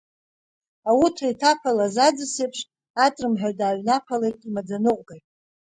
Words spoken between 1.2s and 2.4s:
иҭаԥалаз аӡыс